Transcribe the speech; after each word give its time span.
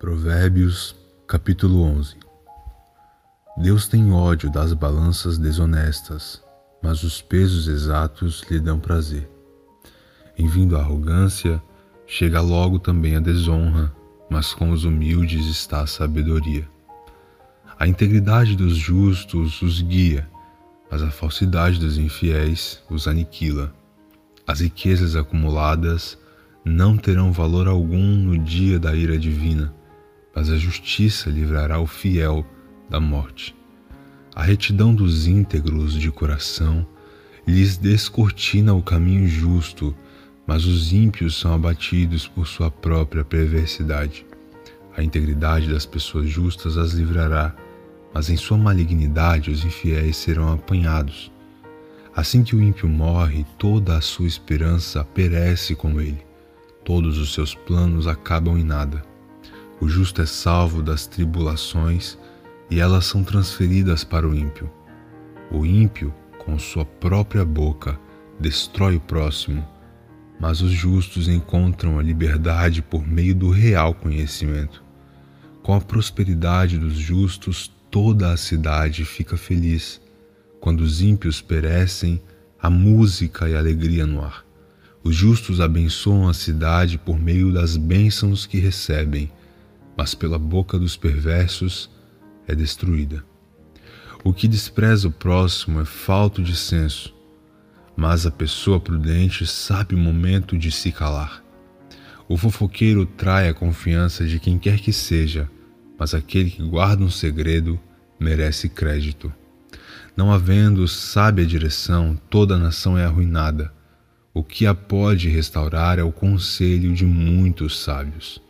Provérbios, 0.00 0.94
capítulo 1.26 1.82
11 1.82 2.18
Deus 3.56 3.88
tem 3.88 4.12
ódio 4.12 4.48
das 4.48 4.72
balanças 4.72 5.38
desonestas, 5.38 6.40
mas 6.80 7.02
os 7.02 7.20
pesos 7.20 7.66
exatos 7.66 8.44
lhe 8.48 8.60
dão 8.60 8.78
prazer. 8.78 9.28
Em 10.38 10.46
vindo 10.46 10.76
a 10.76 10.80
arrogância, 10.82 11.60
chega 12.06 12.40
logo 12.40 12.78
também 12.78 13.16
a 13.16 13.20
desonra, 13.20 13.92
mas 14.30 14.54
com 14.54 14.70
os 14.70 14.84
humildes 14.84 15.46
está 15.46 15.80
a 15.80 15.86
sabedoria. 15.88 16.68
A 17.76 17.88
integridade 17.88 18.54
dos 18.54 18.76
justos 18.76 19.60
os 19.62 19.82
guia, 19.82 20.30
mas 20.88 21.02
a 21.02 21.10
falsidade 21.10 21.80
dos 21.80 21.98
infiéis 21.98 22.80
os 22.88 23.08
aniquila. 23.08 23.74
As 24.46 24.60
riquezas 24.60 25.16
acumuladas 25.16 26.16
não 26.64 26.96
terão 26.96 27.32
valor 27.32 27.66
algum 27.66 28.14
no 28.14 28.38
dia 28.38 28.78
da 28.78 28.94
ira 28.94 29.18
divina 29.18 29.76
mas 30.38 30.50
a 30.50 30.56
justiça 30.56 31.28
livrará 31.28 31.80
o 31.80 31.86
fiel 31.86 32.46
da 32.88 33.00
morte. 33.00 33.56
A 34.36 34.44
retidão 34.44 34.94
dos 34.94 35.26
íntegros 35.26 35.94
de 35.94 36.12
coração 36.12 36.86
lhes 37.44 37.76
descortina 37.76 38.72
o 38.72 38.80
caminho 38.80 39.26
justo, 39.26 39.92
mas 40.46 40.64
os 40.64 40.92
ímpios 40.92 41.36
são 41.36 41.52
abatidos 41.52 42.28
por 42.28 42.46
sua 42.46 42.70
própria 42.70 43.24
perversidade. 43.24 44.24
A 44.96 45.02
integridade 45.02 45.72
das 45.72 45.84
pessoas 45.84 46.30
justas 46.30 46.78
as 46.78 46.92
livrará, 46.92 47.52
mas 48.14 48.30
em 48.30 48.36
sua 48.36 48.56
malignidade 48.56 49.50
os 49.50 49.64
infiéis 49.64 50.16
serão 50.18 50.52
apanhados. 50.52 51.32
Assim 52.14 52.44
que 52.44 52.54
o 52.54 52.62
ímpio 52.62 52.88
morre, 52.88 53.44
toda 53.58 53.96
a 53.96 54.00
sua 54.00 54.28
esperança 54.28 55.02
perece 55.02 55.74
com 55.74 56.00
ele. 56.00 56.24
Todos 56.84 57.18
os 57.18 57.34
seus 57.34 57.56
planos 57.56 58.06
acabam 58.06 58.56
em 58.56 58.62
nada. 58.62 59.07
O 59.80 59.88
justo 59.88 60.20
é 60.20 60.26
salvo 60.26 60.82
das 60.82 61.06
tribulações 61.06 62.18
e 62.70 62.80
elas 62.80 63.04
são 63.04 63.22
transferidas 63.22 64.02
para 64.02 64.28
o 64.28 64.34
ímpio. 64.34 64.70
O 65.52 65.64
ímpio, 65.64 66.12
com 66.44 66.58
sua 66.58 66.84
própria 66.84 67.44
boca, 67.44 67.98
destrói 68.40 68.96
o 68.96 69.00
próximo, 69.00 69.66
mas 70.40 70.60
os 70.60 70.72
justos 70.72 71.28
encontram 71.28 71.98
a 71.98 72.02
liberdade 72.02 72.82
por 72.82 73.06
meio 73.06 73.34
do 73.34 73.50
real 73.50 73.94
conhecimento. 73.94 74.82
Com 75.62 75.74
a 75.74 75.80
prosperidade 75.80 76.76
dos 76.76 76.94
justos, 76.94 77.70
toda 77.90 78.32
a 78.32 78.36
cidade 78.36 79.04
fica 79.04 79.36
feliz. 79.36 80.00
Quando 80.60 80.80
os 80.80 81.00
ímpios 81.00 81.40
perecem, 81.40 82.20
há 82.60 82.68
música 82.68 83.48
e 83.48 83.54
alegria 83.54 84.04
no 84.06 84.22
ar. 84.22 84.44
Os 85.04 85.14
justos 85.14 85.60
abençoam 85.60 86.28
a 86.28 86.34
cidade 86.34 86.98
por 86.98 87.18
meio 87.18 87.52
das 87.52 87.76
bênçãos 87.76 88.44
que 88.44 88.58
recebem 88.58 89.30
mas 89.98 90.14
pela 90.14 90.38
boca 90.38 90.78
dos 90.78 90.96
perversos 90.96 91.90
é 92.46 92.54
destruída. 92.54 93.24
O 94.22 94.32
que 94.32 94.46
despreza 94.46 95.08
o 95.08 95.10
próximo 95.10 95.80
é 95.80 95.84
falto 95.84 96.40
de 96.40 96.54
senso, 96.54 97.12
mas 97.96 98.24
a 98.24 98.30
pessoa 98.30 98.78
prudente 98.78 99.44
sabe 99.44 99.96
o 99.96 99.98
momento 99.98 100.56
de 100.56 100.70
se 100.70 100.92
calar. 100.92 101.42
O 102.28 102.36
fofoqueiro 102.36 103.04
trai 103.04 103.48
a 103.48 103.54
confiança 103.54 104.24
de 104.24 104.38
quem 104.38 104.56
quer 104.56 104.78
que 104.78 104.92
seja, 104.92 105.50
mas 105.98 106.14
aquele 106.14 106.48
que 106.48 106.62
guarda 106.62 107.02
um 107.02 107.10
segredo 107.10 107.80
merece 108.20 108.68
crédito. 108.68 109.32
Não 110.16 110.32
havendo 110.32 110.86
sábia 110.86 111.44
direção, 111.44 112.16
toda 112.30 112.54
a 112.54 112.58
nação 112.58 112.96
é 112.96 113.04
arruinada. 113.04 113.72
O 114.32 114.44
que 114.44 114.64
a 114.64 114.74
pode 114.76 115.28
restaurar 115.28 115.98
é 115.98 116.04
o 116.04 116.12
conselho 116.12 116.94
de 116.94 117.04
muitos 117.04 117.80
sábios. 117.80 118.40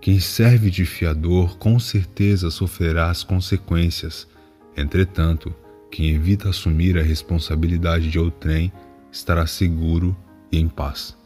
Quem 0.00 0.20
serve 0.20 0.70
de 0.70 0.86
fiador 0.86 1.58
com 1.58 1.78
certeza 1.78 2.50
sofrerá 2.50 3.10
as 3.10 3.24
consequências. 3.24 4.28
Entretanto, 4.76 5.52
quem 5.90 6.10
evita 6.10 6.48
assumir 6.48 6.96
a 6.96 7.02
responsabilidade 7.02 8.10
de 8.10 8.18
outrem 8.18 8.72
estará 9.10 9.46
seguro 9.46 10.16
e 10.52 10.58
em 10.58 10.68
paz. 10.68 11.16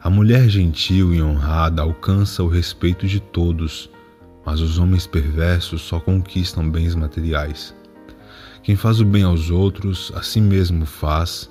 A 0.00 0.08
mulher 0.08 0.48
gentil 0.48 1.12
e 1.12 1.20
honrada 1.20 1.82
alcança 1.82 2.42
o 2.42 2.48
respeito 2.48 3.06
de 3.06 3.18
todos, 3.18 3.90
mas 4.46 4.60
os 4.60 4.78
homens 4.78 5.06
perversos 5.06 5.82
só 5.82 5.98
conquistam 5.98 6.70
bens 6.70 6.94
materiais. 6.94 7.74
Quem 8.62 8.76
faz 8.76 9.00
o 9.00 9.04
bem 9.04 9.24
aos 9.24 9.50
outros, 9.50 10.12
a 10.14 10.22
si 10.22 10.40
mesmo 10.40 10.86
faz. 10.86 11.50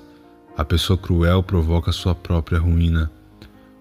A 0.56 0.64
pessoa 0.64 0.96
cruel 0.96 1.42
provoca 1.42 1.92
sua 1.92 2.14
própria 2.14 2.58
ruína. 2.58 3.10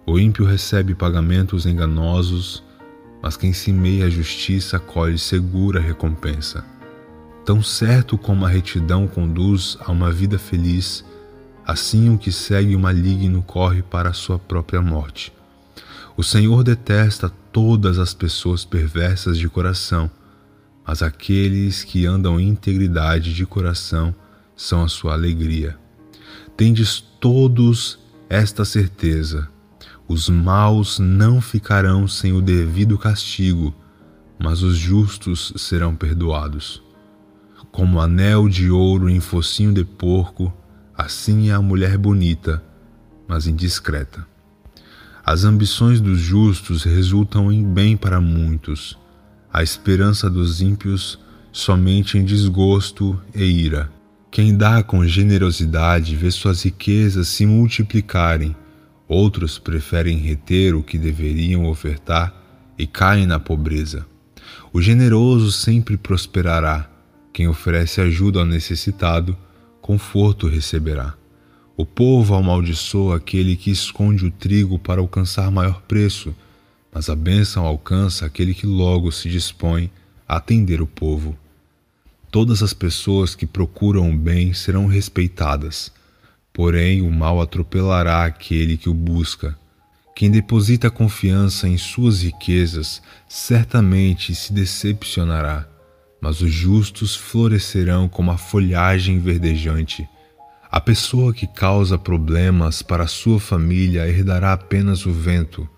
O 0.10 0.18
ímpio 0.18 0.46
recebe 0.46 0.96
pagamentos 0.96 1.66
enganosos, 1.66 2.64
mas 3.22 3.36
quem 3.36 3.52
semeia 3.52 4.06
a 4.06 4.10
justiça 4.10 4.80
colhe 4.80 5.20
segura 5.20 5.82
recompensa. 5.82 6.64
Tão 7.46 7.62
certo 7.62 8.18
como 8.18 8.46
a 8.46 8.48
retidão 8.48 9.06
conduz 9.06 9.78
a 9.82 9.92
uma 9.92 10.10
vida 10.10 10.40
feliz, 10.40 11.04
assim 11.66 12.10
o 12.10 12.18
que 12.18 12.32
segue 12.32 12.74
o 12.74 12.80
maligno 12.80 13.42
corre 13.42 13.82
para 13.82 14.08
a 14.12 14.14
sua 14.14 14.40
própria 14.40 14.82
morte. 14.82 15.34
O 16.16 16.24
Senhor 16.24 16.64
detesta 16.64 17.30
todas 17.52 18.00
as 18.00 18.14
pessoas 18.14 18.64
perversas 18.64 19.38
de 19.38 19.50
coração, 19.50 20.10
mas 20.88 21.02
aqueles 21.02 21.84
que 21.84 22.06
andam 22.06 22.40
em 22.40 22.48
integridade 22.48 23.34
de 23.34 23.46
coração 23.46 24.16
são 24.56 24.86
a 24.86 24.88
sua 24.88 25.12
alegria. 25.12 25.78
Tendes 26.56 27.02
todos 27.02 28.00
esta 28.30 28.64
certeza 28.64 29.50
os 30.08 30.30
maus 30.30 31.00
não 31.00 31.42
ficarão 31.42 32.08
sem 32.08 32.32
o 32.32 32.42
devido 32.42 32.98
castigo, 32.98 33.76
mas 34.40 34.64
os 34.64 34.78
justos 34.78 35.52
serão 35.58 35.96
perdoados. 35.96 36.82
Como 37.72 38.00
anel 38.00 38.48
de 38.48 38.72
ouro 38.72 39.10
em 39.10 39.20
focinho 39.20 39.74
de 39.74 39.84
porco, 39.84 40.54
assim 40.96 41.50
é 41.50 41.54
a 41.54 41.62
mulher 41.62 41.98
bonita, 41.98 42.64
mas 43.28 43.48
indiscreta. 43.48 44.26
As 45.26 45.44
ambições 45.44 46.00
dos 46.00 46.20
justos 46.20 46.84
resultam 46.84 47.52
em 47.52 47.62
bem 47.62 47.98
para 47.98 48.22
muitos, 48.22 48.98
a 49.52 49.62
esperança 49.62 50.30
dos 50.30 50.62
ímpios 50.62 51.20
somente 51.52 52.18
em 52.18 52.24
desgosto 52.24 53.20
e 53.36 53.44
ira. 53.44 53.92
Quem 54.32 54.56
dá 54.56 54.82
com 54.84 55.06
generosidade 55.06 56.16
vê 56.16 56.32
suas 56.32 56.64
riquezas 56.64 57.28
se 57.28 57.46
multiplicarem 57.46 58.56
Outros 59.08 59.58
preferem 59.58 60.18
reter 60.18 60.76
o 60.76 60.84
que 60.84 60.98
deveriam 60.98 61.66
ofertar 61.66 62.34
e 62.78 62.86
caem 62.86 63.26
na 63.26 63.40
pobreza. 63.40 64.06
O 64.74 64.82
generoso 64.82 65.52
sempre 65.52 65.96
prosperará. 65.96 66.90
Quem 67.32 67.48
oferece 67.48 68.02
ajuda 68.02 68.40
ao 68.40 68.46
necessitado, 68.46 69.38
conforto 69.82 70.48
receberá. 70.48 71.14
O 71.78 71.86
povo 71.86 72.36
amaldiçoa 72.36 73.18
aquele 73.18 73.56
que 73.56 73.72
esconde 73.72 74.26
o 74.26 74.32
trigo 74.32 74.78
para 74.78 75.00
alcançar 75.00 75.50
maior 75.52 75.82
preço, 75.84 76.36
mas 76.92 77.08
a 77.08 77.16
bênção 77.16 77.66
alcança 77.66 78.26
aquele 78.26 78.54
que 78.54 78.66
logo 78.66 79.12
se 79.12 79.30
dispõe 79.30 79.90
a 80.28 80.38
atender 80.38 80.82
o 80.82 80.88
povo. 80.88 81.38
Todas 82.30 82.62
as 82.62 82.74
pessoas 82.74 83.36
que 83.36 83.46
procuram 83.46 84.10
o 84.10 84.18
bem 84.18 84.54
serão 84.54 84.88
respeitadas 84.88 85.92
Porém, 86.58 87.04
o 87.04 87.12
mal 87.12 87.40
atropelará 87.40 88.26
aquele 88.26 88.78
que 88.78 88.90
o 88.90 88.94
busca. 88.94 89.56
Quem 90.16 90.32
deposita 90.32 90.90
confiança 90.90 91.68
em 91.68 91.78
suas 91.78 92.24
riquezas 92.24 93.00
certamente 93.30 94.34
se 94.34 94.52
decepcionará, 94.52 95.68
mas 96.20 96.42
os 96.42 96.52
justos 96.52 97.16
florescerão 97.16 98.10
como 98.10 98.32
a 98.32 98.38
folhagem 98.40 99.20
verdejante. 99.20 100.10
A 100.72 100.82
pessoa 100.82 101.32
que 101.32 101.46
causa 101.46 101.96
problemas 101.96 102.82
para 102.82 103.06
sua 103.06 103.40
família 103.40 104.08
herdará 104.08 104.54
apenas 104.54 105.06
o 105.06 105.14
vento, 105.14 105.70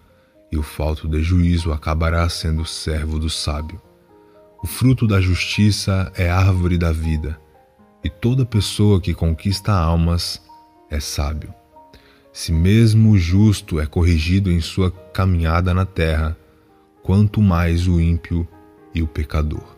e 0.49 0.57
o 0.57 0.63
falto 0.63 1.09
de 1.09 1.21
juízo 1.21 1.73
acabará 1.73 2.29
sendo 2.29 2.63
servo 2.63 3.19
do 3.19 3.29
sábio. 3.29 3.81
O 4.63 4.65
fruto 4.65 5.05
da 5.05 5.19
justiça 5.19 6.09
é 6.15 6.29
árvore 6.29 6.77
da 6.77 6.93
vida, 6.93 7.37
e 8.01 8.09
toda 8.09 8.45
pessoa 8.45 9.01
que 9.01 9.13
conquista 9.13 9.73
almas 9.73 10.41
é 10.89 10.99
sábio. 10.99 11.53
Se 12.31 12.51
mesmo 12.51 13.11
o 13.11 13.17
justo 13.17 13.79
é 13.79 13.85
corrigido 13.85 14.51
em 14.51 14.61
sua 14.61 14.91
caminhada 14.91 15.73
na 15.73 15.85
terra, 15.85 16.37
quanto 17.03 17.41
mais 17.41 17.87
o 17.87 17.99
ímpio 17.99 18.47
e 18.93 19.01
o 19.01 19.07
pecador. 19.07 19.77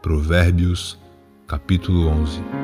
Provérbios, 0.00 0.98
capítulo 1.46 2.08
11. 2.08 2.63